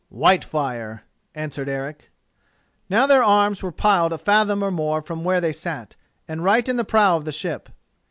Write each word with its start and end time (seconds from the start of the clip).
"Whitefire," 0.11 1.03
answered 1.35 1.69
Eric. 1.69 2.09
Now, 2.89 3.05
their 3.05 3.21
arms 3.21 3.61
were 3.61 3.71
piled 3.71 4.11
a 4.11 4.17
fathom 4.17 4.63
or 4.63 4.71
more 4.71 5.03
from 5.03 5.23
where 5.23 5.39
they 5.39 5.53
sat, 5.53 5.95
and 6.27 6.43
right 6.43 6.67
in 6.67 6.75
the 6.75 6.83
prow 6.83 7.17
of 7.17 7.25
the 7.25 7.31
ship. 7.31 7.69